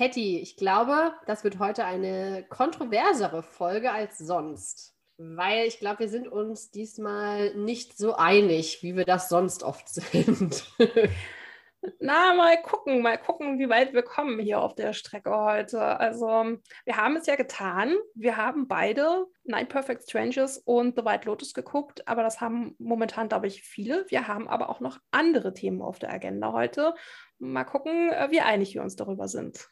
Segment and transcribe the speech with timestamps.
[0.00, 6.08] Patty, ich glaube, das wird heute eine kontroversere Folge als sonst, weil ich glaube, wir
[6.08, 10.64] sind uns diesmal nicht so einig, wie wir das sonst oft sind.
[11.98, 15.82] Na, mal gucken, mal gucken, wie weit wir kommen hier auf der Strecke heute.
[15.82, 16.26] Also,
[16.86, 17.94] wir haben es ja getan.
[18.14, 23.28] Wir haben beide Nine Perfect Strangers und The White Lotus geguckt, aber das haben momentan,
[23.28, 24.06] glaube ich, viele.
[24.08, 26.94] Wir haben aber auch noch andere Themen auf der Agenda heute.
[27.38, 29.68] Mal gucken, äh, wie einig wir uns darüber sind.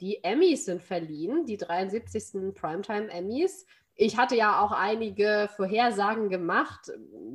[0.00, 2.54] Die Emmys sind verliehen, die 73.
[2.54, 3.66] Primetime Emmys.
[3.94, 6.92] Ich hatte ja auch einige Vorhersagen gemacht,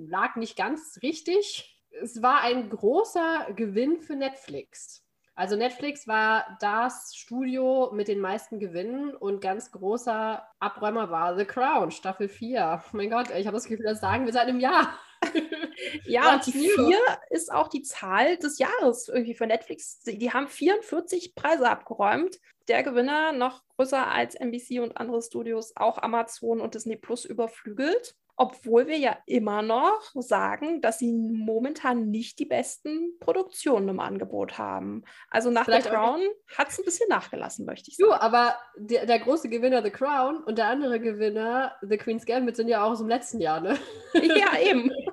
[0.08, 1.84] lag nicht ganz richtig.
[2.02, 5.04] Es war ein großer Gewinn für Netflix.
[5.34, 11.46] Also Netflix war das Studio mit den meisten Gewinnen und ganz großer Abräumer war The
[11.46, 12.84] Crown, Staffel 4.
[12.86, 14.94] Oh mein Gott, ich habe das Gefühl, das sagen wir seit einem Jahr.
[16.06, 16.98] ja, und die 4
[17.30, 20.02] ist auch die Zahl des Jahres irgendwie für Netflix.
[20.02, 25.98] Die haben 44 Preise abgeräumt der Gewinner noch größer als NBC und andere Studios, auch
[25.98, 28.16] Amazon und Disney Plus überflügelt.
[28.38, 34.58] Obwohl wir ja immer noch sagen, dass sie momentan nicht die besten Produktionen im Angebot
[34.58, 35.04] haben.
[35.30, 36.22] Also nach Vielleicht The Crown
[36.58, 38.10] hat es ein bisschen nachgelassen, möchte ich sagen.
[38.10, 42.56] Du, aber der, der, große Gewinner The Crown und der andere Gewinner The Queen's Gambit
[42.56, 43.78] sind ja auch aus dem letzten Jahr, ne?
[44.14, 44.90] Ja, eben.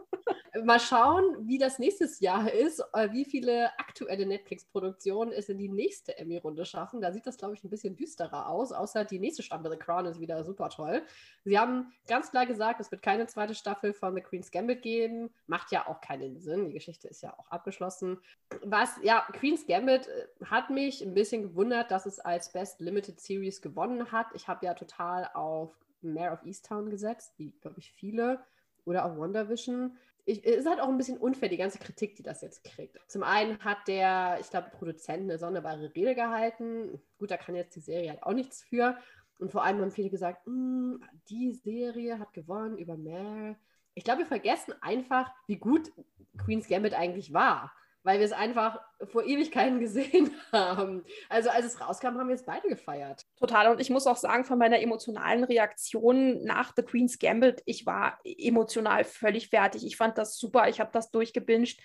[0.69, 5.71] mal schauen, wie das nächstes Jahr ist, äh, wie viele aktuelle Netflix-Produktionen es in die
[5.71, 7.01] nächste Emmy-Runde schaffen.
[7.01, 10.05] Da sieht das, glaube ich, ein bisschen düsterer aus, außer die nächste Staffel The Crown
[10.05, 11.03] ist wieder super toll.
[11.45, 15.31] Sie haben ganz klar gesagt, es wird keine zweite Staffel von The Queen's Gambit geben.
[15.47, 16.67] Macht ja auch keinen Sinn.
[16.67, 18.19] Die Geschichte ist ja auch abgeschlossen.
[18.63, 23.19] Was, ja, Queen's Gambit äh, hat mich ein bisschen gewundert, dass es als Best Limited
[23.21, 24.27] Series gewonnen hat.
[24.35, 28.41] Ich habe ja total auf Mayor of Easttown gesetzt, wie, glaube ich, viele.
[28.85, 29.97] Oder auf WandaVision
[30.29, 32.99] ich, es ist halt auch ein bisschen unfair, die ganze Kritik, die das jetzt kriegt.
[33.11, 37.01] Zum einen hat der, ich glaube, Produzent eine sonderbare Rede gehalten.
[37.19, 38.99] Gut, da kann jetzt die Serie halt auch nichts für.
[39.39, 43.57] Und vor allem haben viele gesagt, hm, die Serie hat gewonnen über Mare.
[43.95, 45.91] Ich glaube, wir vergessen einfach, wie gut
[46.37, 47.73] Queen's Gambit eigentlich war
[48.09, 48.81] weil wir es einfach
[49.13, 51.05] vor Ewigkeiten gesehen haben.
[51.29, 53.27] Also als es rauskam, haben wir es beide gefeiert.
[53.37, 53.71] Total.
[53.71, 58.19] Und ich muss auch sagen, von meiner emotionalen Reaktion nach The Queen's Gambit, ich war
[58.25, 59.85] emotional völlig fertig.
[59.85, 60.71] Ich fand das super.
[60.71, 61.79] Ich habe das durchgebinged.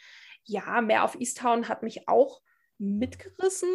[0.46, 2.42] Ja, mehr auf Easttown hat mich auch
[2.78, 3.70] mitgerissen,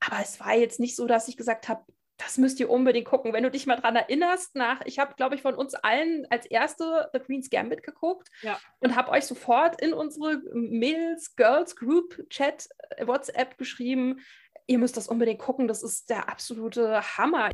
[0.00, 1.84] aber es war jetzt nicht so, dass ich gesagt habe,
[2.20, 3.32] das müsst ihr unbedingt gucken.
[3.32, 6.46] Wenn du dich mal daran erinnerst, nach, ich habe, glaube ich, von uns allen als
[6.46, 8.58] erste The Queen's Gambit geguckt ja.
[8.80, 12.68] und habe euch sofort in unsere Mädels, Girls Group Chat,
[13.00, 14.20] WhatsApp geschrieben,
[14.66, 17.50] ihr müsst das unbedingt gucken, das ist der absolute Hammer.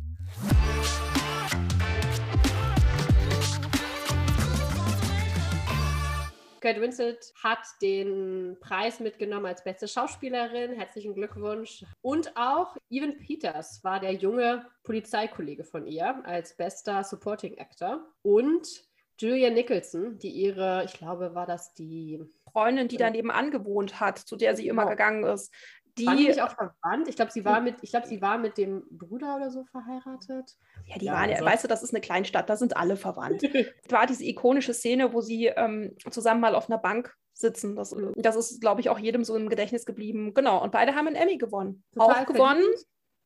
[6.67, 10.73] Kate Winslet hat den Preis mitgenommen als beste Schauspielerin.
[10.73, 11.85] Herzlichen Glückwunsch.
[12.01, 18.05] Und auch Evan Peters war der junge Polizeikollege von ihr als bester Supporting Actor.
[18.21, 18.83] Und
[19.17, 22.19] Julia Nicholson, die ihre, ich glaube, war das die
[22.51, 24.91] Freundin, die daneben angewohnt hat, zu der sie immer genau.
[24.91, 25.53] gegangen ist.
[25.97, 27.07] Die war nicht auch verwandt.
[27.07, 30.55] Ich glaube, sie war mit, ich glaube, sie war mit dem Bruder oder so verheiratet.
[30.85, 31.45] Ja, die ja, waren, also.
[31.45, 33.43] weißt du, das ist eine Kleinstadt, da sind alle verwandt.
[33.89, 37.75] war diese ikonische Szene, wo sie ähm, zusammen mal auf einer Bank sitzen.
[37.75, 40.33] Das, das ist, glaube ich, auch jedem so im Gedächtnis geblieben.
[40.33, 40.61] Genau.
[40.61, 41.83] Und beide haben einen Emmy gewonnen.
[41.93, 42.65] Total auch gewonnen,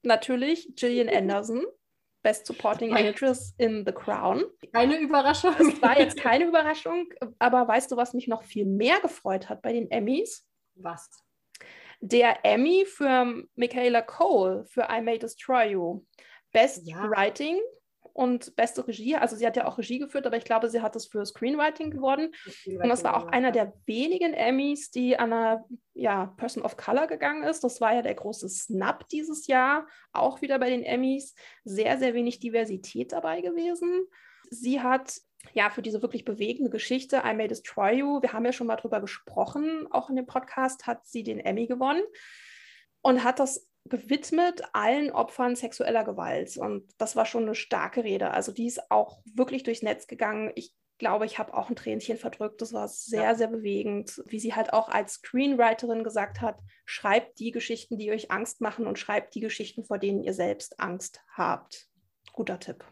[0.04, 1.64] natürlich Gillian Anderson.
[2.24, 4.44] Best Supporting Actress in The Crown.
[4.74, 5.56] Keine Überraschung.
[5.58, 7.08] Das war jetzt keine Überraschung,
[7.40, 10.46] aber weißt du, was mich noch viel mehr gefreut hat bei den Emmys?
[10.76, 11.10] Was?
[12.02, 16.04] Der Emmy für Michaela Cole für I May Destroy You.
[16.52, 17.10] Best ja.
[17.10, 17.60] Writing
[18.14, 19.16] und beste Regie.
[19.16, 21.92] Also sie hat ja auch Regie geführt, aber ich glaube, sie hat es für Screenwriting
[21.92, 22.34] geworden.
[22.66, 27.08] Und das war auch einer der wenigen Emmys, die an einer ja, Person of Color
[27.08, 27.64] gegangen ist.
[27.64, 31.36] Das war ja der große Snap dieses Jahr, auch wieder bei den Emmys.
[31.64, 34.06] Sehr, sehr wenig Diversität dabei gewesen.
[34.50, 35.22] Sie hat
[35.54, 38.76] ja, für diese wirklich bewegende Geschichte I May Destroy You, wir haben ja schon mal
[38.76, 42.04] drüber gesprochen, auch in dem Podcast hat sie den Emmy gewonnen
[43.02, 46.56] und hat das gewidmet allen Opfern sexueller Gewalt.
[46.58, 48.32] Und das war schon eine starke Rede.
[48.32, 50.52] Also die ist auch wirklich durchs Netz gegangen.
[50.56, 52.62] Ich glaube, ich habe auch ein Tränchen verdrückt.
[52.62, 53.36] Das war sehr, ja.
[53.36, 58.30] sehr bewegend, wie sie halt auch als Screenwriterin gesagt hat, schreibt die Geschichten, die euch
[58.30, 61.88] Angst machen und schreibt die Geschichten, vor denen ihr selbst Angst habt.
[62.34, 62.86] Guter Tipp.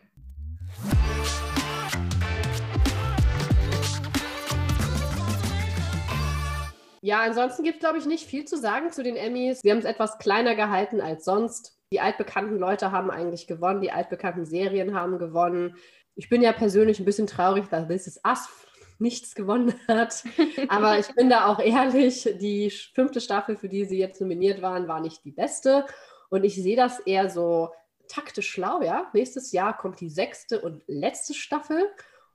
[7.01, 9.61] Ja, ansonsten gibt es, glaube ich, nicht viel zu sagen zu den Emmys.
[9.61, 11.77] Sie haben es etwas kleiner gehalten als sonst.
[11.91, 15.75] Die altbekannten Leute haben eigentlich gewonnen, die altbekannten Serien haben gewonnen.
[16.15, 18.47] Ich bin ja persönlich ein bisschen traurig, dass This Is Us
[18.99, 20.23] nichts gewonnen hat.
[20.67, 24.87] Aber ich bin da auch ehrlich, die fünfte Staffel, für die sie jetzt nominiert waren,
[24.87, 25.85] war nicht die beste.
[26.29, 27.69] Und ich sehe das eher so
[28.07, 29.09] taktisch schlau, ja.
[29.13, 31.89] Nächstes Jahr kommt die sechste und letzte Staffel.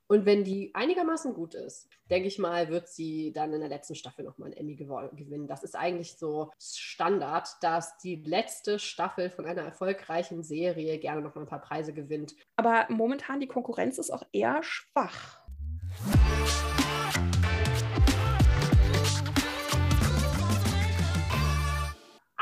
[0.06, 3.94] Und wenn die einigermaßen gut ist, denke ich mal, wird sie dann in der letzten
[3.94, 5.46] Staffel nochmal einen Emmy gewinnen.
[5.46, 11.44] Das ist eigentlich so Standard, dass die letzte Staffel von einer erfolgreichen Serie gerne nochmal
[11.44, 12.34] ein paar Preise gewinnt.
[12.56, 15.40] Aber momentan die Konkurrenz ist auch eher schwach.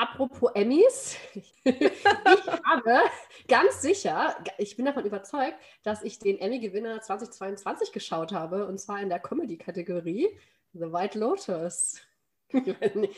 [0.03, 1.17] Apropos Emmys,
[1.65, 3.03] ich habe
[3.47, 9.01] ganz sicher, ich bin davon überzeugt, dass ich den Emmy-Gewinner 2022 geschaut habe, und zwar
[9.01, 10.29] in der Comedy-Kategorie
[10.73, 12.01] The White Lotus.
[12.53, 13.15] Ich weiß, nicht,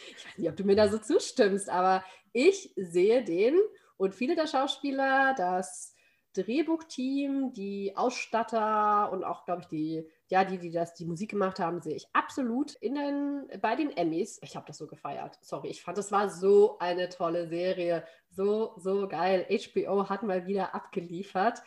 [0.49, 3.59] ob du mir da so zustimmst, aber ich sehe den
[3.97, 5.97] und viele der Schauspieler, das
[6.35, 11.61] Drehbuchteam, die Ausstatter und auch, glaube ich, die, ja, die, die das, die Musik gemacht
[11.61, 14.41] haben, sehe ich absolut in den, bei den Emmys.
[14.43, 15.39] Ich habe das so gefeiert.
[15.43, 18.05] Sorry, ich fand, das war so eine tolle Serie.
[18.33, 19.47] So, so geil.
[19.49, 21.63] HBO hat mal wieder abgeliefert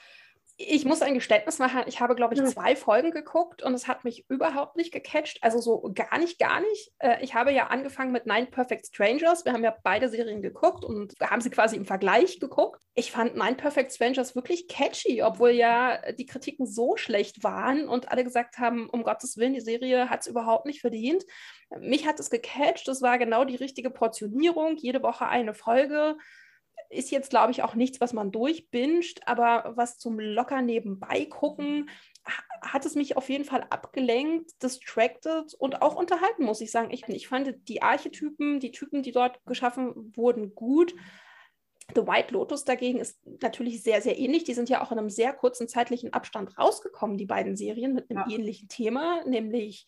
[0.60, 4.04] ich muss ein Geständnis machen, ich habe, glaube ich, zwei Folgen geguckt und es hat
[4.04, 5.38] mich überhaupt nicht gecatcht.
[5.42, 6.92] Also so gar nicht, gar nicht.
[6.98, 9.46] Äh, ich habe ja angefangen mit Nine Perfect Strangers.
[9.46, 12.82] Wir haben ja beide Serien geguckt und haben sie quasi im Vergleich geguckt.
[12.96, 18.12] Ich fand Nine Perfect Strangers wirklich catchy, obwohl ja die Kritiken so schlecht waren und
[18.12, 21.24] alle gesagt haben, um Gottes Willen, die Serie hat es überhaupt nicht verdient.
[21.80, 22.88] Mich hat es gecatcht.
[22.88, 24.78] Es war genau die richtige Portionierung.
[24.78, 26.18] Jede Woche eine Folge
[26.90, 31.90] ist jetzt, glaube ich, auch nichts, was man durchbinscht, aber was zum locker nebenbei gucken,
[32.62, 36.92] hat es mich auf jeden Fall abgelenkt, distracted und auch unterhalten, muss ich sagen.
[36.92, 40.94] Ich, ich fand die Archetypen, die Typen, die dort geschaffen wurden, gut.
[41.96, 44.44] The White Lotus dagegen ist natürlich sehr, sehr ähnlich.
[44.44, 48.10] Die sind ja auch in einem sehr kurzen zeitlichen Abstand rausgekommen, die beiden Serien, mit
[48.10, 48.36] einem ja.
[48.36, 49.88] ähnlichen Thema, nämlich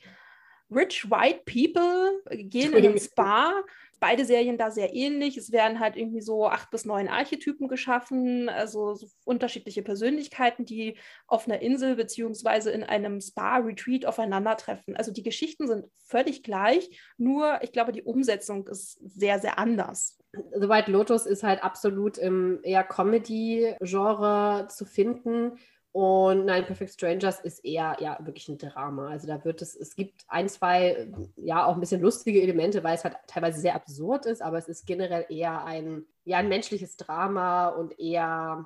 [0.72, 3.54] Rich White People gehen in ein Spa
[4.00, 5.38] beide Serien da sehr ähnlich.
[5.38, 10.98] Es werden halt irgendwie so acht bis neun Archetypen geschaffen, also so unterschiedliche Persönlichkeiten, die
[11.28, 14.96] auf einer Insel beziehungsweise in einem Spa-Retreat aufeinandertreffen.
[14.96, 20.18] Also die Geschichten sind völlig gleich, nur ich glaube, die Umsetzung ist sehr, sehr anders.
[20.32, 25.58] The White Lotus ist halt absolut im eher Comedy-Genre zu finden
[26.00, 29.10] und Nine Perfect Strangers ist eher ja wirklich ein Drama.
[29.10, 32.96] Also da wird es, es gibt ein, zwei, ja, auch ein bisschen lustige Elemente, weil
[32.96, 36.96] es halt teilweise sehr absurd ist, aber es ist generell eher ein, ja, ein menschliches
[36.96, 38.66] Drama und eher,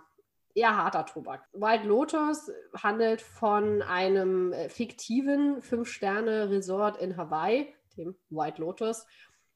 [0.53, 1.41] eher harter Tobak.
[1.53, 9.07] Wild Lotus handelt von einem äh, fiktiven Fünf-Sterne-Resort in Hawaii, dem White Lotus.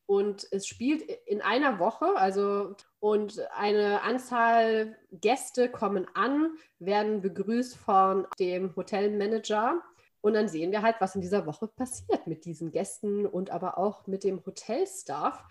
[0.08, 7.76] Und es spielt in einer Woche, also und eine Anzahl Gäste kommen an, werden begrüßt
[7.76, 9.84] von dem Hotelmanager.
[10.22, 13.78] Und dann sehen wir halt, was in dieser Woche passiert mit diesen Gästen und aber
[13.78, 15.46] auch mit dem Hotelstaff.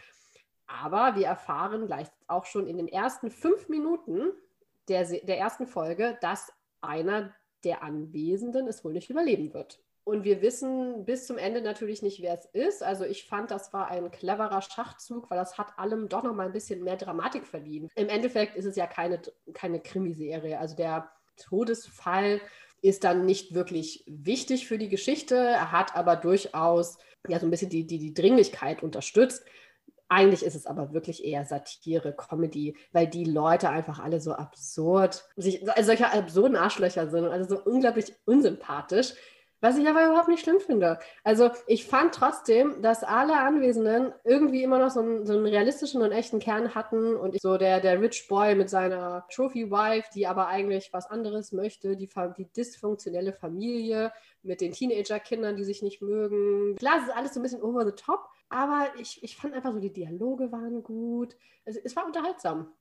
[0.67, 4.33] Aber wir erfahren gleich auch schon in den ersten fünf Minuten
[4.89, 6.51] der, der ersten Folge, dass
[6.81, 9.83] einer der Anwesenden es wohl nicht überleben wird.
[10.07, 12.81] Und wir wissen bis zum Ende natürlich nicht, wer es ist.
[12.81, 16.47] Also ich fand, das war ein cleverer Schachzug, weil das hat allem doch noch mal
[16.47, 17.91] ein bisschen mehr Dramatik verdient.
[17.97, 19.21] Im Endeffekt ist es ja keine,
[19.53, 20.61] keine Krimiserie.
[20.61, 22.41] Also der Todesfall
[22.83, 25.35] ist dann nicht wirklich wichtig für die Geschichte.
[25.35, 29.45] Er hat aber durchaus ja so ein bisschen die, die, die Dringlichkeit unterstützt.
[30.09, 35.25] Eigentlich ist es aber wirklich eher Satire, Comedy, weil die Leute einfach alle so absurd,
[35.35, 39.15] sich, also solche absurden Arschlöcher sind, also so unglaublich unsympathisch.
[39.61, 40.99] Was ich aber überhaupt nicht schlimm finde.
[41.25, 46.03] Also ich fand trotzdem, dass alle Anwesenden irgendwie immer noch so einen, so einen realistischen
[46.03, 50.27] und echten Kern hatten und so der, der Rich Boy mit seiner Trophy Wife, die
[50.27, 56.03] aber eigentlich was anderes möchte, die, die dysfunktionelle Familie mit den Teenager-Kindern, die sich nicht
[56.03, 56.77] mögen.
[56.77, 59.73] Klar, es ist alles so ein bisschen over the top, aber ich, ich fand einfach
[59.73, 61.37] so, die Dialoge waren gut.
[61.65, 62.73] Also, es war unterhaltsam.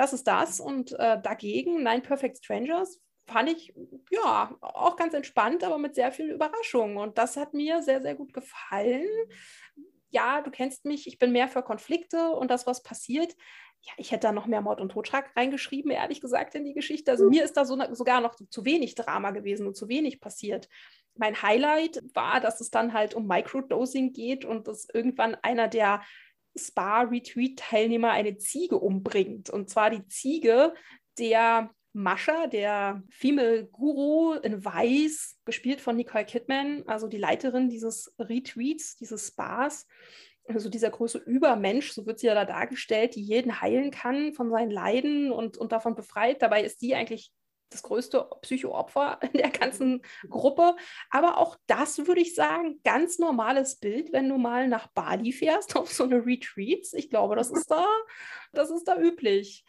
[0.00, 0.60] Das ist das.
[0.60, 3.74] Und äh, dagegen Nine Perfect Strangers fand ich
[4.10, 6.96] ja auch ganz entspannt, aber mit sehr vielen Überraschungen.
[6.96, 9.06] Und das hat mir sehr, sehr gut gefallen.
[10.08, 13.36] Ja, du kennst mich, ich bin mehr für Konflikte und das, was passiert.
[13.82, 17.10] Ja, ich hätte da noch mehr Mord und Totschlag reingeschrieben, ehrlich gesagt, in die Geschichte.
[17.10, 20.68] Also mir ist da so, sogar noch zu wenig Drama gewesen und zu wenig passiert.
[21.14, 26.02] Mein Highlight war, dass es dann halt um Microdosing geht und dass irgendwann einer der
[26.56, 29.50] Spa-Retreat-Teilnehmer eine Ziege umbringt.
[29.50, 30.74] Und zwar die Ziege
[31.18, 38.14] der Mascha, der Female Guru in Weiß, gespielt von Nicole Kidman, also die Leiterin dieses
[38.18, 39.86] Retreats, dieses Spas.
[40.48, 44.50] also dieser große Übermensch, so wird sie ja da dargestellt, die jeden heilen kann von
[44.50, 46.42] seinen Leiden und, und davon befreit.
[46.42, 47.32] Dabei ist die eigentlich
[47.70, 50.76] das größte Psychoopfer in der ganzen Gruppe.
[51.10, 55.76] Aber auch das würde ich sagen, ganz normales Bild, wenn du mal nach Bali fährst
[55.76, 56.92] auf so eine Retreats.
[56.92, 57.86] Ich glaube, das ist da,
[58.52, 59.64] das ist da üblich.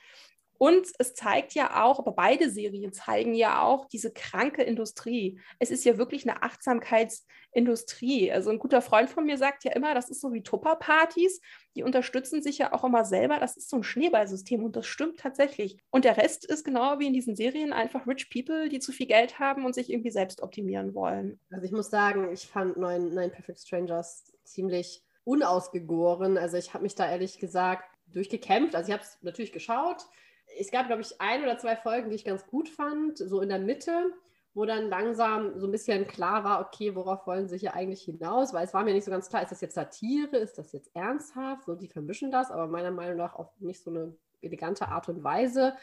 [0.61, 5.39] Und es zeigt ja auch, aber beide Serien zeigen ja auch diese kranke Industrie.
[5.57, 8.31] Es ist ja wirklich eine Achtsamkeitsindustrie.
[8.31, 11.41] Also ein guter Freund von mir sagt ja immer, das ist so wie Tupper-Partys.
[11.75, 13.39] Die unterstützen sich ja auch immer selber.
[13.39, 15.79] Das ist so ein Schneeballsystem und das stimmt tatsächlich.
[15.89, 19.07] Und der Rest ist genau wie in diesen Serien einfach Rich People, die zu viel
[19.07, 21.39] Geld haben und sich irgendwie selbst optimieren wollen.
[21.49, 26.37] Also ich muss sagen, ich fand Nine, Nine Perfect Strangers ziemlich unausgegoren.
[26.37, 28.75] Also ich habe mich da ehrlich gesagt durchgekämpft.
[28.75, 30.05] Also ich habe es natürlich geschaut
[30.59, 33.49] es gab, glaube ich, ein oder zwei Folgen, die ich ganz gut fand, so in
[33.49, 34.13] der Mitte,
[34.53, 38.53] wo dann langsam so ein bisschen klar war, okay, worauf wollen sie hier eigentlich hinaus?
[38.53, 40.93] Weil es war mir nicht so ganz klar, ist das jetzt Satire, ist das jetzt
[40.93, 41.65] ernsthaft?
[41.65, 45.23] So, die vermischen das, aber meiner Meinung nach auf nicht so eine elegante Art und
[45.23, 45.73] Weise.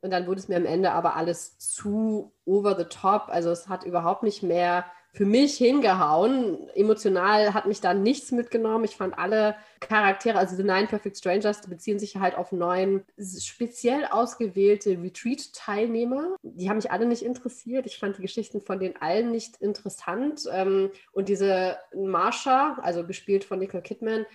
[0.00, 3.28] Und dann wurde es mir am Ende aber alles zu over the top.
[3.28, 6.68] Also es hat überhaupt nicht mehr für mich hingehauen.
[6.74, 8.84] Emotional hat mich da nichts mitgenommen.
[8.84, 13.04] Ich fand alle Charaktere, also The Nine Perfect Strangers, die beziehen sich halt auf neun
[13.16, 16.36] speziell ausgewählte Retreat-Teilnehmer.
[16.42, 17.86] Die haben mich alle nicht interessiert.
[17.86, 20.48] Ich fand die Geschichten von den allen nicht interessant.
[20.50, 24.26] Ähm, und diese Marsha, also gespielt von Nicole Kidman,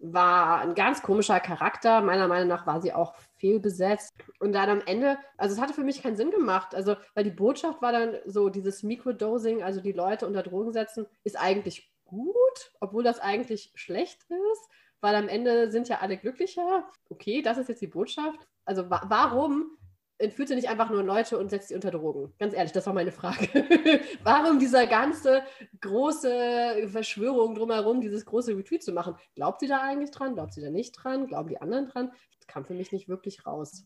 [0.00, 2.00] war ein ganz komischer Charakter.
[2.00, 4.14] Meiner Meinung nach war sie auch fehlbesetzt.
[4.40, 6.74] Und dann am Ende, also es hatte für mich keinen Sinn gemacht.
[6.74, 11.06] Also, weil die Botschaft war dann so, dieses Microdosing, also die Leute unter Drogen setzen,
[11.24, 14.68] ist eigentlich gut, obwohl das eigentlich schlecht ist,
[15.00, 16.88] weil am Ende sind ja alle glücklicher.
[17.10, 18.40] Okay, das ist jetzt die Botschaft.
[18.64, 19.78] Also wa warum
[20.18, 22.32] entführt sie nicht einfach nur Leute und setzt sie unter Drogen?
[22.38, 23.48] Ganz ehrlich, das war meine Frage.
[24.24, 25.42] Warum dieser ganze
[25.80, 29.16] große Verschwörung drumherum, dieses große Retweet zu machen?
[29.34, 30.34] Glaubt sie da eigentlich dran?
[30.34, 31.26] Glaubt sie da nicht dran?
[31.26, 32.12] Glauben die anderen dran?
[32.36, 33.84] Das kam für mich nicht wirklich raus.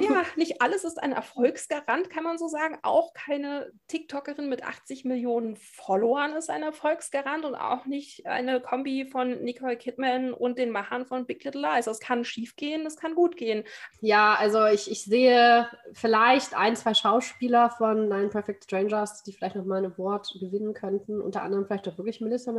[0.00, 2.78] Ja, nicht alles ist ein Erfolgsgarant, kann man so sagen.
[2.82, 9.04] Auch keine TikTokerin mit 80 Millionen Followern ist ein Erfolgsgarant und auch nicht eine Kombi
[9.04, 11.86] von Nicole Kidman und den Machern von Big Little Lies.
[11.86, 13.64] Es kann schief gehen, es kann gut gehen.
[14.00, 19.56] Ja, also ich, ich sehe vielleicht ein, zwei Schauspieler von Nine Perfect Strangers, die vielleicht
[19.56, 21.20] noch mal ein Award gewinnen könnten.
[21.20, 22.52] Unter anderem vielleicht auch wirklich Melissa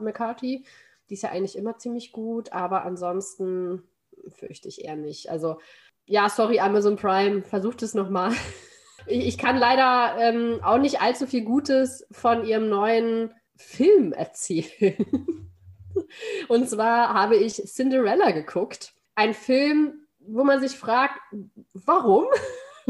[0.00, 0.64] McCarthy.
[1.10, 3.82] Die ist ja eigentlich immer ziemlich gut, aber ansonsten
[4.30, 5.30] fürchte ich eher nicht.
[5.30, 5.58] Also
[6.08, 8.32] ja, sorry, Amazon Prime, versucht es nochmal.
[9.10, 15.48] Ich, ich kann leider ähm, auch nicht allzu viel Gutes von ihrem neuen Film erzählen.
[16.48, 18.92] Und zwar habe ich Cinderella geguckt.
[19.14, 21.18] Ein Film, wo man sich fragt,
[21.72, 22.26] warum?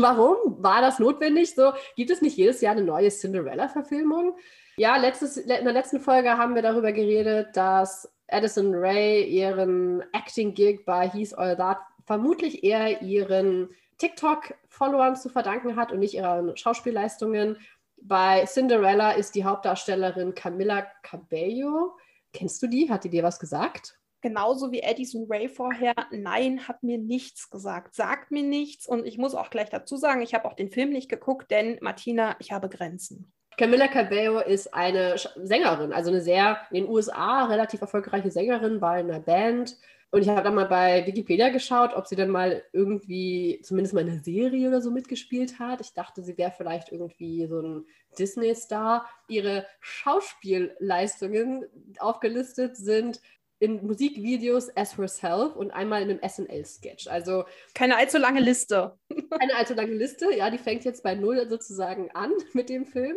[0.01, 1.57] Warum war das notwendig?
[1.57, 4.37] So gibt es nicht jedes Jahr eine neue Cinderella-Verfilmung?
[4.77, 10.85] Ja, letztes, in der letzten Folge haben wir darüber geredet, dass Addison Ray ihren Acting-Gig
[10.85, 17.59] bei He's All That vermutlich eher ihren TikTok-Followern zu verdanken hat und nicht ihren Schauspielleistungen.
[18.01, 21.99] Bei Cinderella ist die Hauptdarstellerin Camilla Cabello.
[22.33, 22.91] Kennst du die?
[22.91, 23.99] Hat die dir was gesagt?
[24.23, 25.93] Genauso wie Edison Ray vorher.
[26.11, 27.95] Nein, hat mir nichts gesagt.
[27.95, 28.87] Sagt mir nichts.
[28.87, 31.77] Und ich muss auch gleich dazu sagen, ich habe auch den Film nicht geguckt, denn
[31.83, 33.31] Martina, ich habe Grenzen.
[33.59, 39.01] Camilla Cabello ist eine Sängerin, also eine sehr in den USA relativ erfolgreiche Sängerin bei
[39.01, 39.77] einer Band
[40.11, 44.01] und ich habe dann mal bei Wikipedia geschaut, ob sie dann mal irgendwie zumindest mal
[44.01, 45.83] eine Serie oder so mitgespielt hat.
[45.83, 47.87] Ich dachte, sie wäre vielleicht irgendwie so ein
[48.19, 49.07] Disney-Star.
[49.29, 51.67] Ihre Schauspielleistungen
[51.99, 53.21] aufgelistet sind
[53.59, 57.09] in Musikvideos as herself und einmal in einem SNL-Sketch.
[57.09, 58.97] Also keine allzu lange Liste.
[59.39, 63.17] Keine allzu lange Liste, ja, die fängt jetzt bei null sozusagen an mit dem Film.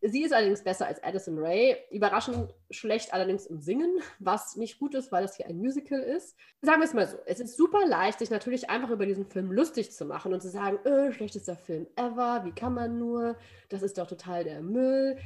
[0.00, 1.76] Sie ist allerdings besser als Addison Ray.
[1.90, 6.36] Überraschend schlecht allerdings im Singen, was nicht gut ist, weil das hier ein Musical ist.
[6.62, 9.50] Sagen wir es mal so: Es ist super leicht, sich natürlich einfach über diesen Film
[9.50, 13.36] lustig zu machen und zu sagen, öh, schlechtester Film ever, wie kann man nur?
[13.68, 15.18] Das ist doch total der Müll.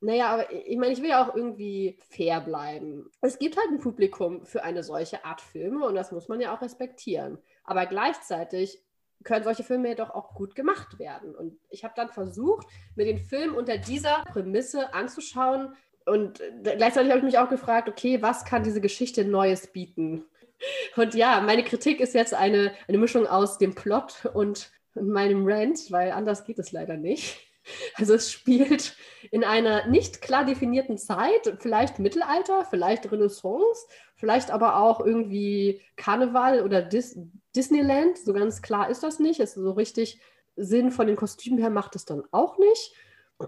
[0.00, 3.10] Naja, aber ich meine, ich will ja auch irgendwie fair bleiben.
[3.20, 6.54] Es gibt halt ein Publikum für eine solche Art Filme und das muss man ja
[6.56, 7.38] auch respektieren.
[7.64, 8.80] Aber gleichzeitig
[9.24, 11.34] können solche Filme jedoch auch gut gemacht werden.
[11.34, 15.74] Und ich habe dann versucht, mir den Film unter dieser Prämisse anzuschauen.
[16.06, 20.24] Und gleichzeitig habe ich mich auch gefragt, okay, was kann diese Geschichte Neues bieten?
[20.96, 25.90] Und ja, meine Kritik ist jetzt eine, eine Mischung aus dem Plot und meinem Rant,
[25.90, 27.38] weil anders geht es leider nicht.
[27.96, 28.96] Also es spielt
[29.30, 36.62] in einer nicht klar definierten Zeit, vielleicht Mittelalter, vielleicht Renaissance, vielleicht aber auch irgendwie Karneval
[36.62, 37.18] oder Dis
[37.54, 38.18] Disneyland.
[38.18, 39.40] So ganz klar ist das nicht.
[39.40, 40.20] Es ist so richtig
[40.56, 42.94] Sinn von den Kostümen her macht es dann auch nicht.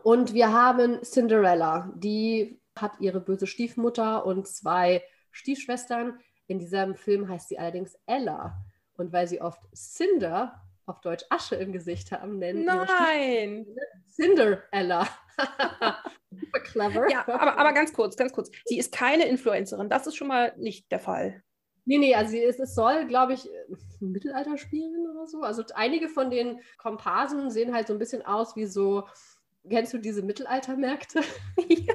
[0.02, 6.18] Und wir haben Cinderella, die hat ihre böse Stiefmutter und zwei Stiefschwestern.
[6.46, 8.56] In diesem Film heißt sie allerdings Ella.
[8.96, 13.66] Und weil sie oft Cinder, auf Deutsch Asche im Gesicht haben, nennen Nein!
[14.08, 15.08] Cinderella.
[16.30, 17.10] Super clever.
[17.10, 18.50] Ja, aber, aber ganz kurz, ganz kurz.
[18.66, 19.88] Sie ist keine Influencerin.
[19.88, 21.42] Das ist schon mal nicht der Fall.
[21.86, 23.48] Nee, nee, also es, es soll, glaube ich,
[24.00, 25.40] Mittelalter spielen oder so.
[25.42, 29.08] Also einige von den Komparsen sehen halt so ein bisschen aus wie so,
[29.68, 31.20] kennst du diese Mittelaltermärkte?
[31.68, 31.94] ja.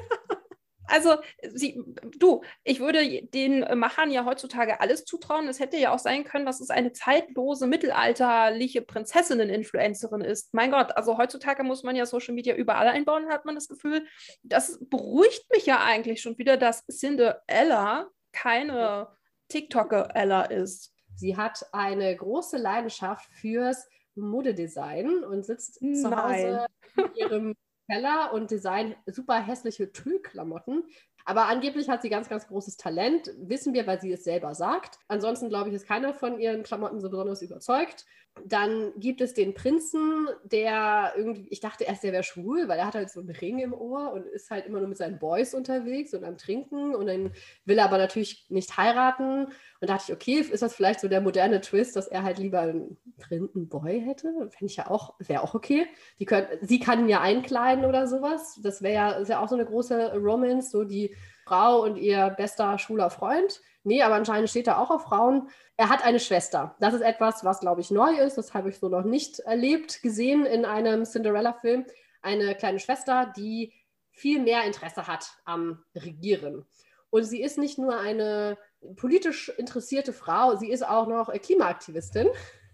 [0.88, 1.18] Also,
[1.54, 1.82] sie,
[2.18, 5.48] du, ich würde den Machern ja heutzutage alles zutrauen.
[5.48, 10.54] Es hätte ja auch sein können, dass es eine zeitlose, mittelalterliche Prinzessinnen-Influencerin ist.
[10.54, 14.06] Mein Gott, also heutzutage muss man ja Social Media überall einbauen, hat man das Gefühl.
[14.44, 19.08] Das beruhigt mich ja eigentlich schon wieder, dass Cinderella keine
[19.50, 20.94] TikToker-Ella ist.
[21.16, 25.96] Sie hat eine große Leidenschaft fürs Modedesign und sitzt Nein.
[25.96, 26.66] zu Hause
[26.98, 27.56] in ihrem
[27.90, 30.84] Keller und designt super hässliche Tüllklamotten.
[31.26, 33.32] Aber angeblich hat sie ganz, ganz großes Talent.
[33.38, 35.00] Wissen wir, weil sie es selber sagt.
[35.08, 38.06] Ansonsten, glaube ich, ist keiner von ihren Klamotten so besonders überzeugt.
[38.44, 42.88] Dann gibt es den Prinzen, der irgendwie, ich dachte erst, der wäre schwul, weil er
[42.88, 45.54] hat halt so einen Ring im Ohr und ist halt immer nur mit seinen Boys
[45.54, 47.32] unterwegs und am Trinken und dann
[47.64, 49.46] will er aber natürlich nicht heiraten.
[49.46, 52.38] Und da dachte ich, okay, ist das vielleicht so der moderne Twist, dass er halt
[52.38, 54.28] lieber einen dritten Boy hätte?
[54.50, 55.88] Fände ich ja auch, wäre auch okay.
[56.20, 58.60] Die können, sie kann ihn ja einkleiden oder sowas.
[58.62, 61.16] Das wäre ja, ja auch so eine große Romance, so die
[61.46, 63.62] Frau und ihr bester schwuler Freund.
[63.86, 65.50] Nee, aber anscheinend steht er auch auf Frauen.
[65.78, 66.76] Er hat eine Schwester.
[66.80, 68.38] Das ist etwas, was, glaube ich, neu ist.
[68.38, 71.86] Das habe ich so noch nicht erlebt, gesehen in einem Cinderella-Film.
[72.22, 73.74] Eine kleine Schwester, die
[74.10, 76.66] viel mehr Interesse hat am Regieren.
[77.12, 78.58] Und sie ist nicht nur eine
[78.96, 82.30] politisch interessierte Frau, sie ist auch noch Klimaaktivistin.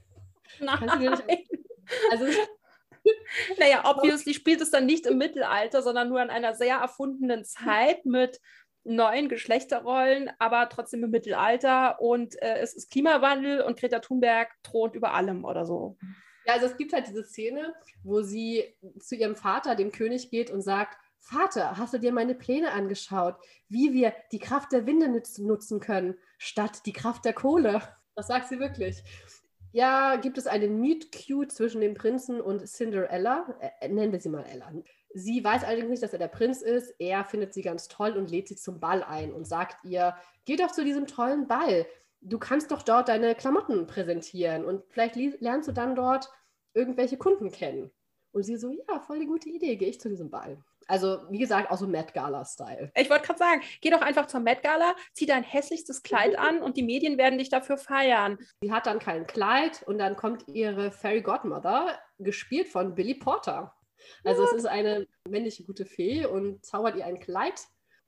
[0.60, 1.21] Nein.
[2.12, 2.26] Also
[3.60, 8.06] naja, obviously spielt es dann nicht im Mittelalter, sondern nur in einer sehr erfundenen Zeit
[8.06, 8.39] mit
[8.84, 14.96] neuen Geschlechterrollen, aber trotzdem im Mittelalter und äh, es ist Klimawandel und Greta Thunberg thront
[14.96, 15.98] über allem oder so.
[16.46, 20.50] Ja, also es gibt halt diese Szene, wo sie zu ihrem Vater, dem König, geht
[20.50, 23.36] und sagt, Vater, hast du dir meine Pläne angeschaut,
[23.70, 27.82] wie wir die Kraft der Winde nutzen können, statt die Kraft der Kohle?
[28.15, 29.04] Das sagt sie wirklich.
[29.72, 33.56] Ja, gibt es einen Meet-Cute zwischen dem Prinzen und Cinderella?
[33.80, 34.74] Äh, nennen wir sie mal Ella.
[35.13, 36.93] Sie weiß allerdings nicht, dass er der Prinz ist.
[37.00, 40.56] Er findet sie ganz toll und lädt sie zum Ball ein und sagt ihr, geh
[40.56, 41.86] doch zu diesem tollen Ball.
[42.21, 46.30] Du kannst doch dort deine Klamotten präsentieren und vielleicht lernst du dann dort
[46.74, 47.91] irgendwelche Kunden kennen.
[48.32, 50.63] Und sie so, ja, voll die gute Idee, gehe ich zu diesem Ball.
[50.88, 52.91] Also, wie gesagt, auch so Met Gala-Style.
[52.95, 56.62] Ich wollte gerade sagen, geh doch einfach zur Met Gala, zieh dein hässlichstes Kleid an
[56.62, 58.38] und die Medien werden dich dafür feiern.
[58.62, 63.74] Sie hat dann kein Kleid und dann kommt ihre Fairy Godmother, gespielt von Billy Porter.
[64.23, 67.61] Also es ist eine männliche gute Fee und zaubert ihr ein Kleid.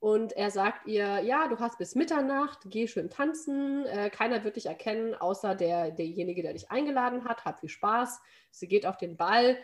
[0.04, 4.56] Und er sagt ihr, ja, du hast bis Mitternacht, geh schön tanzen, äh, keiner wird
[4.56, 8.20] dich erkennen, außer der, derjenige, der dich eingeladen hat, hab viel Spaß.
[8.50, 9.56] Sie geht auf den Ball,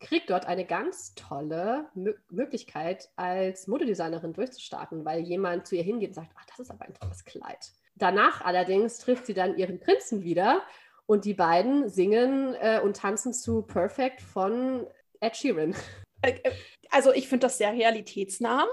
[0.00, 6.08] kriegt dort eine ganz tolle Mö Möglichkeit, als Modedesignerin durchzustarten, weil jemand zu ihr hingeht
[6.08, 7.70] und sagt, ach, das ist aber ein tolles Kleid.
[7.94, 10.62] Danach allerdings trifft sie dann ihren Prinzen wieder
[11.06, 14.86] und die beiden singen äh, und tanzen zu Perfect von
[15.20, 15.74] Ed Sheeran.
[16.22, 16.52] Äh, äh,
[16.90, 18.66] also ich finde das sehr realitätsnah.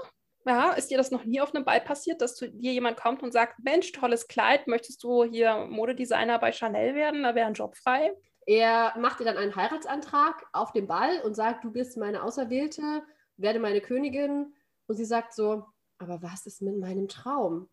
[0.46, 3.22] Ja, ist dir das noch nie auf einem Ball passiert, dass zu dir jemand kommt
[3.22, 7.22] und sagt, Mensch, tolles Kleid, möchtest du hier Modedesigner bei Chanel werden?
[7.22, 8.14] Da wäre ein Job frei.
[8.46, 13.02] Er macht ihr dann einen Heiratsantrag auf dem Ball und sagt, du bist meine Auserwählte,
[13.36, 14.54] werde meine Königin.
[14.86, 15.64] Und sie sagt so,
[15.98, 17.70] aber was ist mit meinem Traum?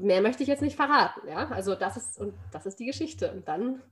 [0.00, 1.48] Mehr möchte ich jetzt nicht verraten, ja.
[1.48, 3.32] Also das ist und das ist die Geschichte.
[3.32, 3.82] Und dann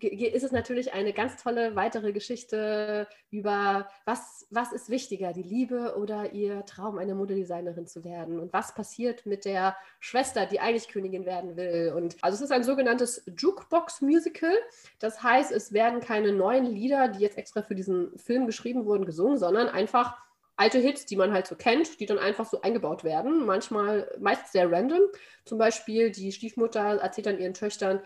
[0.00, 5.96] ist es natürlich eine ganz tolle weitere Geschichte über, was, was ist wichtiger, die Liebe
[5.96, 8.40] oder ihr Traum, eine Modedesignerin zu werden?
[8.40, 11.92] Und was passiert mit der Schwester, die eigentlich Königin werden will?
[11.96, 14.54] Und also es ist ein sogenanntes Jukebox-Musical.
[14.98, 19.04] Das heißt, es werden keine neuen Lieder, die jetzt extra für diesen Film geschrieben wurden,
[19.04, 20.16] gesungen, sondern einfach
[20.58, 23.46] alte Hits, die man halt so kennt, die dann einfach so eingebaut werden.
[23.46, 25.02] Manchmal, meist sehr random.
[25.44, 28.00] Zum Beispiel die Stiefmutter erzählt dann ihren Töchtern,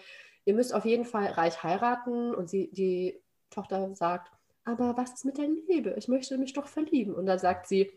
[0.44, 2.34] ihr müsst auf jeden Fall reich heiraten.
[2.34, 3.18] Und sie, die
[3.50, 4.30] Tochter sagt,
[4.64, 5.94] aber was ist mit der Liebe?
[5.96, 7.14] Ich möchte mich doch verlieben.
[7.14, 7.90] Und dann sagt sie,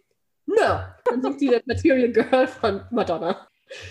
[0.45, 0.79] no.
[1.03, 3.47] Dann singt sie das Material Girl von Madonna.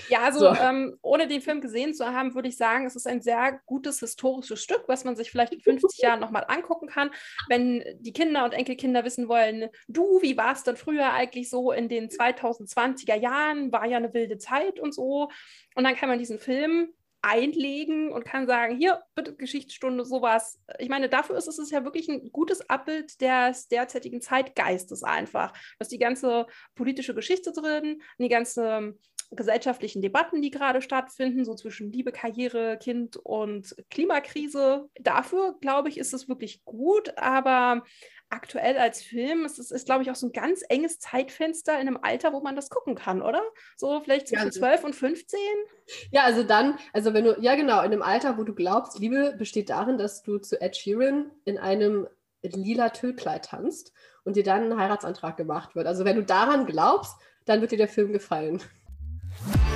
[0.09, 0.61] Ja, also so.
[0.61, 4.01] ähm, ohne den Film gesehen zu haben, würde ich sagen, es ist ein sehr gutes
[4.01, 7.11] historisches Stück, was man sich vielleicht in 50 Jahren nochmal angucken kann.
[7.49, 11.73] Wenn die Kinder und Enkelkinder wissen wollen, du, wie war es denn früher eigentlich so
[11.73, 13.73] in den 2020er Jahren?
[13.73, 15.29] War ja eine wilde Zeit und so.
[15.75, 16.93] Und dann kann man diesen Film
[17.25, 20.61] einlegen und kann sagen, hier, bitte Geschichtsstunde, sowas.
[20.79, 25.53] Ich meine, dafür ist es ja wirklich ein gutes Abbild des derzeitigen Zeitgeistes einfach.
[25.53, 28.95] Da ist die ganze politische Geschichte drin, die ganze
[29.37, 34.89] gesellschaftlichen Debatten, die gerade stattfinden, so zwischen Liebe, Karriere, Kind und Klimakrise.
[35.01, 37.83] Dafür, glaube ich, ist es wirklich gut, aber
[38.31, 41.87] aktuell als Film ist es, ist, glaube ich, auch so ein ganz enges Zeitfenster in
[41.87, 43.43] einem Alter, wo man das gucken kann, oder?
[43.77, 45.39] So vielleicht zwischen ja, also, 12 und 15?
[46.11, 49.35] Ja, also dann, also wenn du, ja genau, in einem Alter, wo du glaubst, Liebe
[49.39, 52.09] besteht darin, dass du zu Ed Sheeran in einem
[52.43, 53.93] lila Tüllkleid tanzt
[54.25, 55.87] und dir dann ein Heiratsantrag gemacht wird.
[55.87, 58.61] Also wenn du daran glaubst, dann wird dir der Film gefallen.
[59.37, 59.74] Thank you.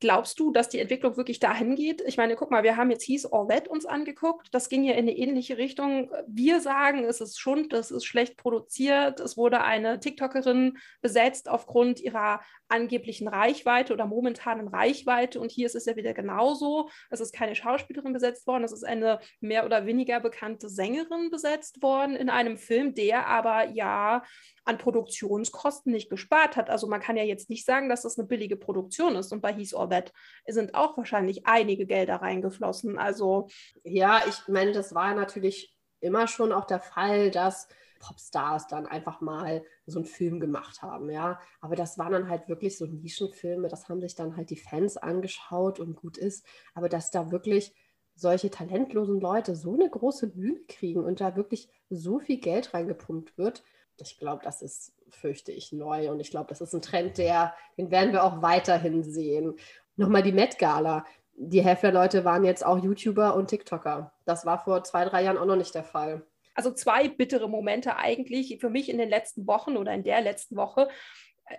[0.00, 2.02] Glaubst du, dass die Entwicklung wirklich dahin geht?
[2.02, 4.48] Ich meine, guck mal, wir haben jetzt He's All That uns angeguckt.
[4.52, 6.10] Das ging ja in eine ähnliche Richtung.
[6.28, 9.18] Wir sagen, es ist Schund, es ist schlecht produziert.
[9.18, 15.40] Es wurde eine TikTokerin besetzt aufgrund ihrer angeblichen Reichweite oder momentanen Reichweite.
[15.40, 16.90] Und hier ist es ja wieder genauso.
[17.10, 21.82] Es ist keine Schauspielerin besetzt worden, es ist eine mehr oder weniger bekannte Sängerin besetzt
[21.82, 24.22] worden in einem Film, der aber ja
[24.64, 26.68] an Produktionskosten nicht gespart hat.
[26.68, 29.32] Also man kann ja jetzt nicht sagen, dass das eine billige Produktion ist.
[29.32, 30.12] Und bei He's All That
[30.46, 32.98] sind auch wahrscheinlich einige Gelder reingeflossen.
[32.98, 33.48] Also
[33.84, 39.20] ja, ich meine, das war natürlich immer schon auch der Fall, dass Popstars dann einfach
[39.20, 41.40] mal so einen Film gemacht haben, ja.
[41.60, 44.96] Aber das waren dann halt wirklich so Nischenfilme, das haben sich dann halt die Fans
[44.96, 46.46] angeschaut und gut ist.
[46.74, 47.74] Aber dass da wirklich
[48.14, 53.38] solche talentlosen Leute so eine große Bühne kriegen und da wirklich so viel Geld reingepumpt
[53.38, 53.62] wird,
[54.00, 56.10] ich glaube, das ist, fürchte ich, neu.
[56.10, 59.54] Und ich glaube, das ist ein Trend, der, den werden wir auch weiterhin sehen.
[59.96, 61.04] Nochmal die Met Gala.
[61.34, 64.12] Die Hälfte der Leute waren jetzt auch YouTuber und TikToker.
[64.24, 66.26] Das war vor zwei, drei Jahren auch noch nicht der Fall.
[66.54, 70.56] Also zwei bittere Momente eigentlich für mich in den letzten Wochen oder in der letzten
[70.56, 70.88] Woche.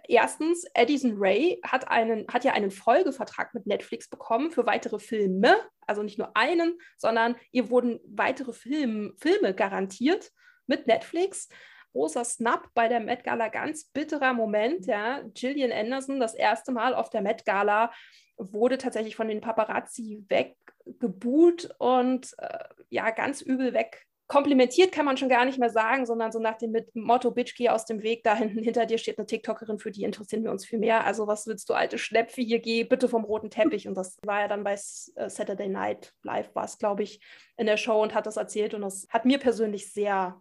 [0.07, 5.55] Erstens, Edison Ray hat, einen, hat ja einen Folgevertrag mit Netflix bekommen für weitere Filme.
[5.87, 10.31] Also nicht nur einen, sondern ihr wurden weitere Film, Filme garantiert
[10.67, 11.49] mit Netflix
[11.91, 14.85] großer Snap bei der Met Gala, ganz bitterer Moment.
[14.85, 15.21] Ja.
[15.33, 17.91] Gillian Anderson, das erste Mal auf der Met Gala,
[18.37, 24.05] wurde tatsächlich von den Paparazzi weggebuht und äh, ja, ganz übel weg.
[24.29, 27.69] Komplimentiert kann man schon gar nicht mehr sagen, sondern so nach dem Motto, Bitch, geh
[27.69, 30.67] aus dem Weg, da hinten hinter dir steht eine TikTokerin, für die interessieren wir uns
[30.67, 31.03] viel mehr.
[31.03, 33.87] Also was willst du, alte Schnäpfe, hier geh bitte vom roten Teppich.
[33.87, 37.19] Und das war ja dann bei äh, Saturday Night Live, war es, glaube ich,
[37.57, 38.75] in der Show und hat das erzählt.
[38.75, 40.39] Und das hat mir persönlich sehr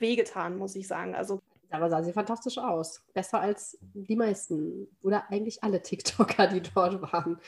[0.00, 1.14] wehgetan, muss ich sagen.
[1.14, 3.04] Also aber sah sie fantastisch aus.
[3.14, 7.40] Besser als die meisten oder eigentlich alle TikToker, die dort waren.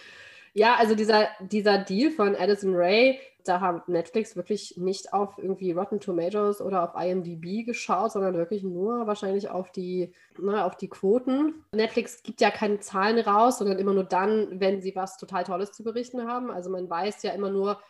[0.54, 5.72] Ja, also dieser, dieser Deal von Addison Ray, da hat Netflix wirklich nicht auf irgendwie
[5.72, 10.88] Rotten Tomatoes oder auf IMDb geschaut, sondern wirklich nur wahrscheinlich auf die, ne, auf die
[10.88, 11.64] Quoten.
[11.72, 15.72] Netflix gibt ja keine Zahlen raus, sondern immer nur dann, wenn sie was total Tolles
[15.72, 16.50] zu berichten haben.
[16.50, 17.80] Also man weiß ja immer nur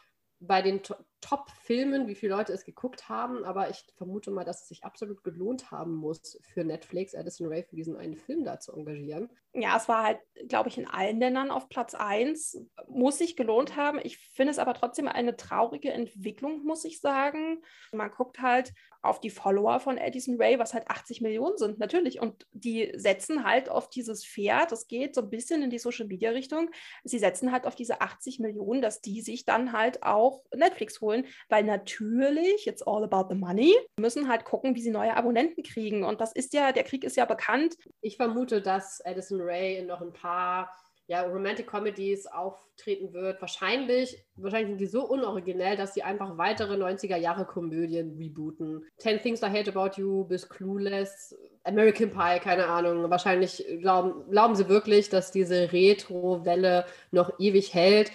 [0.40, 0.80] bei den
[1.20, 5.22] Top-Filmen, wie viele Leute es geguckt haben, aber ich vermute mal, dass es sich absolut
[5.22, 9.30] gelohnt haben muss für Netflix, Addison Ray für diesen einen Film da zu engagieren.
[9.54, 12.60] Ja, es war halt, glaube ich, in allen Ländern auf Platz 1.
[12.88, 14.00] Muss sich gelohnt haben.
[14.02, 17.62] Ich finde es aber trotzdem eine traurige Entwicklung, muss ich sagen.
[17.92, 22.20] Man guckt halt auf die Follower von Addison Ray, was halt 80 Millionen sind, natürlich.
[22.20, 26.70] Und die setzen halt auf dieses Pferd, das geht so ein bisschen in die Social-Media-Richtung.
[27.04, 31.26] Sie setzen halt auf diese 80 Millionen, dass die sich dann halt auch Netflix holen
[31.48, 36.04] weil natürlich, it's all about the money, müssen halt gucken, wie sie neue Abonnenten kriegen.
[36.04, 37.76] Und das ist ja, der Krieg ist ja bekannt.
[38.00, 40.70] Ich vermute, dass Addison Ray in noch ein paar
[41.06, 43.40] ja, Romantic Comedies auftreten wird.
[43.40, 48.86] Wahrscheinlich, wahrscheinlich sind die so unoriginell, dass sie einfach weitere 90er Jahre Komödien rebooten.
[48.98, 53.10] Ten Things I Hate About You bis Clueless, American Pie, keine Ahnung.
[53.10, 58.10] Wahrscheinlich glauben, glauben sie wirklich, dass diese Retro-Welle noch ewig hält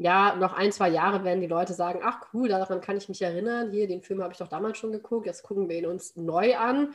[0.00, 3.20] ja, noch ein, zwei Jahre werden die Leute sagen, ach cool, daran kann ich mich
[3.20, 3.70] erinnern.
[3.70, 6.56] Hier, den Film habe ich doch damals schon geguckt, jetzt gucken wir ihn uns neu
[6.56, 6.94] an.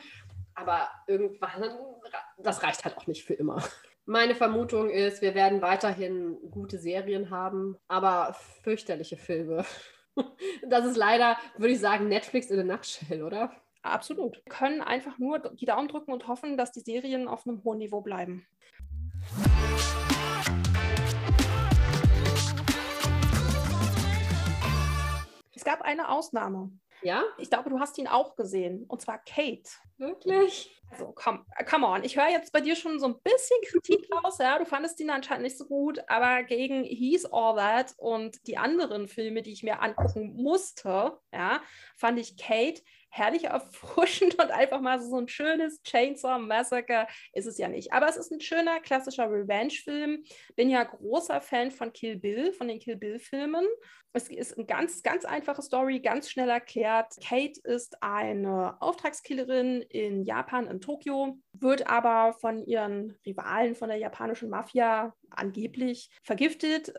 [0.56, 1.62] Aber irgendwann,
[2.38, 3.62] das reicht halt auch nicht für immer.
[4.06, 9.64] Meine Vermutung ist, wir werden weiterhin gute Serien haben, aber fürchterliche Filme.
[10.66, 13.52] Das ist leider, würde ich sagen, Netflix in a nutshell, oder?
[13.82, 14.36] Absolut.
[14.46, 17.76] Wir können einfach nur die Daumen drücken und hoffen, dass die Serien auf einem hohen
[17.76, 18.46] Niveau bleiben.
[25.66, 26.70] gab eine Ausnahme.
[27.02, 27.24] Ja?
[27.38, 28.84] Ich glaube, du hast ihn auch gesehen.
[28.88, 29.68] Und zwar Kate.
[29.98, 30.72] Wirklich?
[30.90, 32.04] Also, komm, come on.
[32.04, 34.38] Ich höre jetzt bei dir schon so ein bisschen Kritik raus.
[34.38, 34.58] Ja?
[34.58, 39.08] Du fandest ihn anscheinend nicht so gut, aber gegen He's All That und die anderen
[39.08, 41.60] Filme, die ich mir angucken musste, ja,
[41.96, 42.82] fand ich Kate
[43.16, 47.92] herrlich erfrischend und einfach mal so ein schönes Chainsaw Massacre ist es ja nicht.
[47.92, 50.22] Aber es ist ein schöner klassischer Revenge-Film.
[50.54, 53.64] Bin ja großer Fan von Kill Bill, von den Kill Bill-Filmen.
[54.12, 57.12] Es ist eine ganz, ganz einfache Story, ganz schnell erklärt.
[57.22, 63.98] Kate ist eine Auftragskillerin in Japan, in Tokio, wird aber von ihren Rivalen, von der
[63.98, 66.92] japanischen Mafia angeblich vergiftet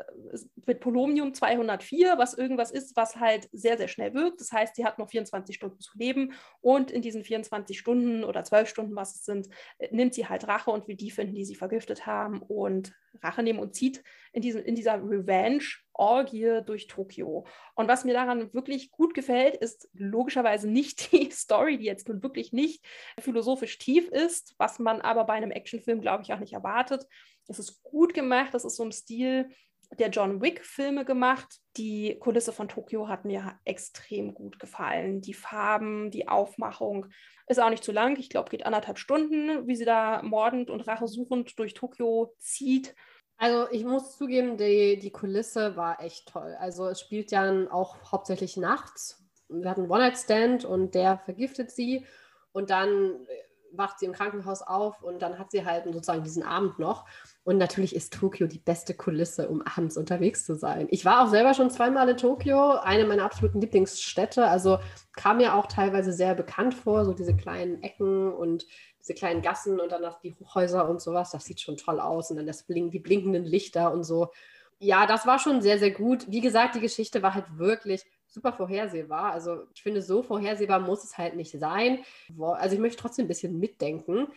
[0.65, 4.41] mit Polonium 204, was irgendwas ist, was halt sehr, sehr schnell wirkt.
[4.41, 8.43] Das heißt, sie hat noch 24 Stunden zu leben und in diesen 24 Stunden oder
[8.43, 9.47] 12 Stunden, was es sind,
[9.91, 13.59] nimmt sie halt Rache und will die finden, die sie vergiftet haben und Rache nehmen
[13.59, 17.47] und zieht in, diesem, in dieser Revenge-Orgie durch Tokio.
[17.75, 22.21] Und was mir daran wirklich gut gefällt, ist logischerweise nicht die Story, die jetzt nun
[22.23, 22.85] wirklich nicht
[23.19, 27.05] philosophisch tief ist, was man aber bei einem Actionfilm, glaube ich, auch nicht erwartet.
[27.47, 29.49] Es ist gut gemacht, das ist so im Stil
[29.97, 31.47] der John Wick-Filme gemacht.
[31.77, 35.21] Die Kulisse von Tokio hat mir extrem gut gefallen.
[35.21, 37.07] Die Farben, die Aufmachung.
[37.47, 38.17] Ist auch nicht zu lang.
[38.17, 42.93] Ich glaube, geht anderthalb Stunden, wie sie da mordend und rachesuchend durch Tokio zieht.
[43.37, 46.55] Also ich muss zugeben, die, die Kulisse war echt toll.
[46.59, 49.23] Also es spielt ja auch hauptsächlich nachts.
[49.47, 52.05] Wir hatten One-Night-Stand und der vergiftet sie.
[52.51, 53.25] Und dann
[53.71, 57.05] wacht sie im Krankenhaus auf und dann hat sie halt sozusagen diesen Abend noch.
[57.43, 60.87] Und natürlich ist Tokio die beste Kulisse, um abends unterwegs zu sein.
[60.89, 64.45] Ich war auch selber schon zweimal in Tokio, eine meiner absoluten Lieblingsstädte.
[64.45, 64.79] Also
[65.15, 68.65] kam mir auch teilweise sehr bekannt vor, so diese kleinen Ecken und
[68.99, 71.31] diese kleinen Gassen und dann die Hochhäuser und sowas.
[71.31, 72.31] Das sieht schon toll aus.
[72.31, 74.31] Und dann das Blink, die blinkenden Lichter und so.
[74.79, 76.29] Ja, das war schon sehr, sehr gut.
[76.29, 79.31] Wie gesagt, die Geschichte war halt wirklich super vorhersehbar.
[79.31, 82.03] Also ich finde, so vorhersehbar muss es halt nicht sein.
[82.39, 84.27] Also ich möchte trotzdem ein bisschen mitdenken.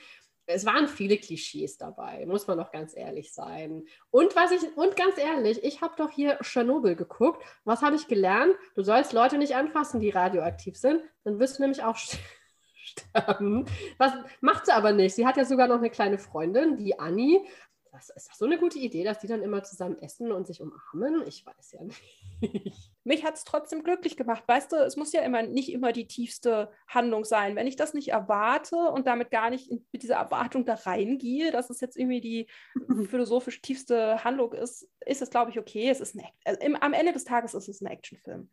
[0.53, 3.85] Es waren viele Klischees dabei, muss man doch ganz ehrlich sein.
[4.11, 7.44] Und was ich, und ganz ehrlich, ich habe doch hier Tschernobyl geguckt.
[7.64, 8.55] Was habe ich gelernt?
[8.74, 11.96] Du sollst Leute nicht anfassen, die radioaktiv sind, dann wirst du nämlich auch
[12.83, 13.66] sterben.
[13.98, 15.14] Was macht sie aber nicht.
[15.14, 17.44] Sie hat ja sogar noch eine kleine Freundin, die Annie.
[17.92, 20.61] Das, ist das so eine gute Idee, dass die dann immer zusammen essen und sich
[20.61, 21.26] umarmen?
[21.26, 22.03] Ich weiß ja nicht.
[23.05, 24.44] Mich hat es trotzdem glücklich gemacht.
[24.46, 27.57] Weißt du, es muss ja immer nicht immer die tiefste Handlung sein.
[27.57, 31.70] Wenn ich das nicht erwarte und damit gar nicht mit dieser Erwartung da reingehe, dass
[31.70, 32.48] es jetzt irgendwie die
[33.09, 35.90] philosophisch tiefste Handlung ist, ist es, glaube ich, okay.
[35.90, 38.48] Es ist ein, also im, am Ende des Tages ist es ein Actionfilm.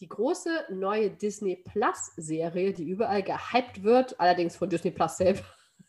[0.00, 5.40] Die große neue Disney Plus Serie, die überall gehypt wird, allerdings von Disney Plus selber.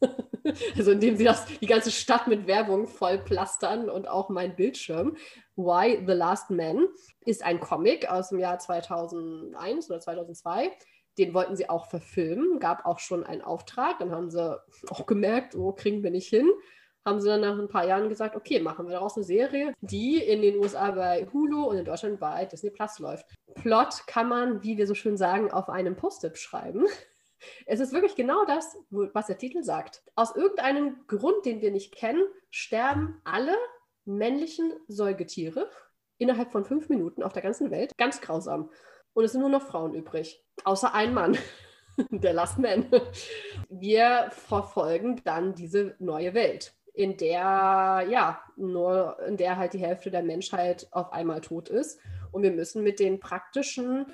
[0.78, 5.16] also indem sie das, die ganze Stadt mit Werbung voll plastern und auch mein Bildschirm.
[5.56, 6.88] Why the Last Man
[7.22, 10.72] ist ein Comic aus dem Jahr 2001 oder 2002.
[11.18, 14.00] Den wollten sie auch verfilmen, gab auch schon einen Auftrag.
[14.00, 14.58] Dann haben sie
[14.90, 16.50] auch gemerkt, wo oh, kriegen wir nicht hin
[17.06, 20.18] haben sie dann nach ein paar Jahren gesagt, okay, machen wir daraus eine Serie, die
[20.18, 23.26] in den USA bei Hulu und in Deutschland bei Disney Plus läuft.
[23.56, 26.86] Plot kann man, wie wir so schön sagen, auf einem Post-it schreiben.
[27.66, 30.04] Es ist wirklich genau das, was der Titel sagt.
[30.14, 33.56] Aus irgendeinem Grund, den wir nicht kennen, sterben alle
[34.04, 35.70] männlichen Säugetiere
[36.18, 37.94] innerhalb von fünf Minuten auf der ganzen Welt.
[37.98, 38.70] Ganz grausam.
[39.14, 40.46] Und es sind nur noch Frauen übrig.
[40.66, 41.38] Außer ein Mann.
[42.12, 42.86] Der Last Man.
[43.70, 50.12] Wir verfolgen dann diese neue Welt in der, ja, nur in der halt die Hälfte
[50.12, 51.98] der Menschheit auf einmal tot ist.
[52.34, 54.08] Und wir müssen mit den praktischen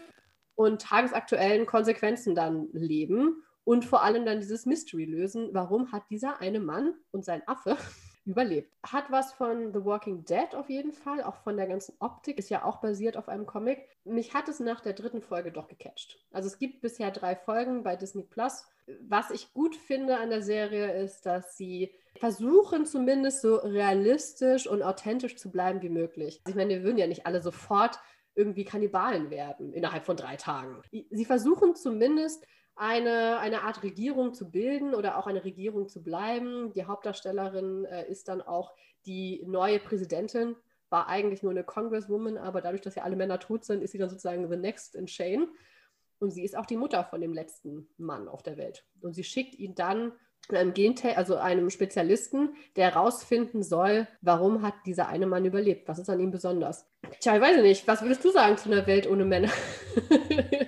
[0.53, 5.49] und tagesaktuellen Konsequenzen dann leben und vor allem dann dieses Mystery lösen.
[5.51, 7.75] Warum hat dieser eine Mann und sein Affe
[8.25, 8.75] überlebt?
[8.85, 12.49] Hat was von The Walking Dead auf jeden Fall, auch von der ganzen Optik, ist
[12.49, 13.87] ja auch basiert auf einem Comic.
[14.03, 16.19] Mich hat es nach der dritten Folge doch gecatcht.
[16.31, 18.65] Also es gibt bisher drei Folgen bei Disney Plus.
[19.01, 24.83] Was ich gut finde an der Serie ist, dass sie versuchen zumindest so realistisch und
[24.83, 26.41] authentisch zu bleiben wie möglich.
[26.47, 27.99] Ich meine, wir würden ja nicht alle sofort
[28.35, 30.81] irgendwie Kannibalen werden innerhalb von drei Tagen.
[31.09, 36.73] Sie versuchen zumindest eine, eine Art Regierung zu bilden oder auch eine Regierung zu bleiben.
[36.73, 38.73] Die Hauptdarstellerin äh, ist dann auch
[39.05, 40.55] die neue Präsidentin,
[40.89, 43.97] war eigentlich nur eine Congresswoman, aber dadurch, dass ja alle Männer tot sind, ist sie
[43.97, 45.47] dann sozusagen the next in chain.
[46.19, 48.85] Und sie ist auch die Mutter von dem letzten Mann auf der Welt.
[49.01, 50.13] Und sie schickt ihn dann
[50.49, 55.87] einem Gentech, also einem Spezialisten, der herausfinden soll, warum hat dieser eine Mann überlebt?
[55.87, 56.87] Was ist an ihm besonders?
[57.19, 57.87] Tja, ich weiß nicht.
[57.87, 59.49] Was würdest du sagen zu einer Welt ohne Männer?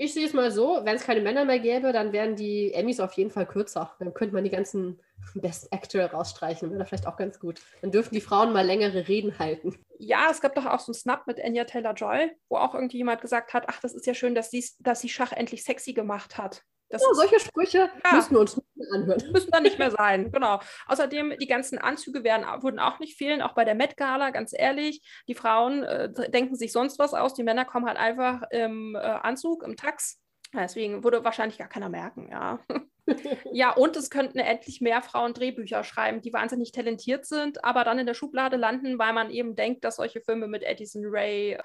[0.00, 3.00] ich sehe es mal so, wenn es keine Männer mehr gäbe, dann wären die Emmys
[3.00, 3.96] auf jeden Fall kürzer.
[3.98, 5.00] Dann könnte man die ganzen
[5.34, 6.70] Best Actor rausstreichen.
[6.70, 7.60] Wäre vielleicht auch ganz gut.
[7.82, 9.76] Dann dürften die Frauen mal längere Reden halten.
[9.98, 13.20] Ja, es gab doch auch so einen Snap mit Anya Taylor-Joy, wo auch irgendwie jemand
[13.20, 16.38] gesagt hat, ach, das ist ja schön, dass sie, dass sie Schach endlich sexy gemacht
[16.38, 16.62] hat.
[16.90, 18.12] Das ja, solche Sprüche ja.
[18.14, 19.32] müssen wir uns nicht anhören.
[19.32, 20.60] Müssen dann nicht mehr sein, genau.
[20.86, 24.52] Außerdem, die ganzen Anzüge werden, wurden auch nicht fehlen, auch bei der Met Gala, ganz
[24.56, 25.02] ehrlich.
[25.28, 28.98] Die Frauen äh, denken sich sonst was aus, die Männer kommen halt einfach im äh,
[28.98, 30.20] Anzug, im Tax.
[30.54, 32.60] Deswegen würde wahrscheinlich gar keiner merken, ja.
[33.52, 37.98] ja, und es könnten endlich mehr Frauen Drehbücher schreiben, die wahnsinnig talentiert sind, aber dann
[37.98, 41.58] in der Schublade landen, weil man eben denkt, dass solche Filme mit Edison Ray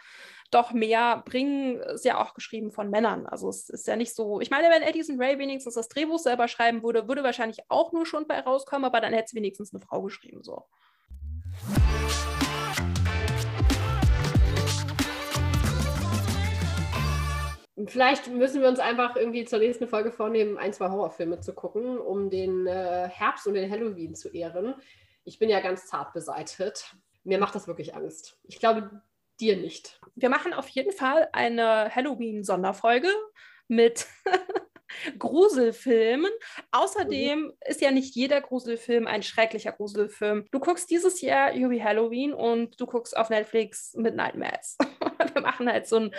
[0.53, 3.25] doch mehr bringen, ist ja auch geschrieben von Männern.
[3.25, 4.39] Also es ist ja nicht so.
[4.39, 8.05] Ich meine, wenn Edison Ray wenigstens das Drehbuch selber schreiben würde, würde wahrscheinlich auch nur
[8.05, 10.43] schon bei rauskommen, aber dann hätte es wenigstens eine Frau geschrieben.
[10.43, 10.65] So.
[17.87, 21.97] Vielleicht müssen wir uns einfach irgendwie zur nächsten Folge vornehmen, ein, zwei Horrorfilme zu gucken,
[21.97, 24.75] um den äh, Herbst und den Halloween zu ehren.
[25.25, 26.95] Ich bin ja ganz zart beseitet.
[27.23, 28.37] Mir macht das wirklich Angst.
[28.43, 29.01] Ich glaube,
[29.39, 29.99] dir nicht.
[30.15, 33.09] Wir machen auf jeden Fall eine Halloween-Sonderfolge
[33.67, 34.07] mit
[35.19, 36.31] Gruselfilmen.
[36.71, 37.53] Außerdem mhm.
[37.65, 40.45] ist ja nicht jeder Gruselfilm ein schrecklicher Gruselfilm.
[40.51, 44.77] Du guckst dieses Jahr Yubi Halloween und du guckst auf Netflix Midnight Mass.
[45.33, 46.15] Wir machen halt so einen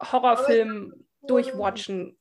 [0.00, 2.18] Horrorfilm durchwatchen.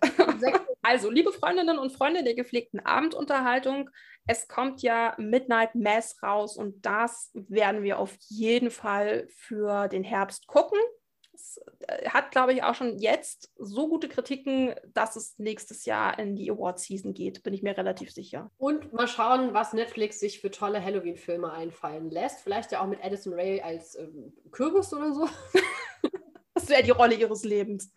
[0.82, 3.90] Also, liebe Freundinnen und Freunde der gepflegten Abendunterhaltung,
[4.28, 10.04] es kommt ja Midnight Mass raus und das werden wir auf jeden Fall für den
[10.04, 10.80] Herbst gucken.
[11.34, 16.18] Es äh, hat, glaube ich, auch schon jetzt so gute Kritiken, dass es nächstes Jahr
[16.20, 18.52] in die Award-Season geht, bin ich mir relativ sicher.
[18.58, 22.42] Und mal schauen, was Netflix sich für tolle Halloween-Filme einfallen lässt.
[22.42, 25.28] Vielleicht ja auch mit Addison Ray als ähm, Kürbis oder so.
[26.54, 27.92] das wäre die Rolle ihres Lebens.